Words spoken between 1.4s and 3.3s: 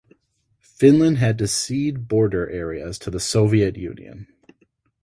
cede border areas to the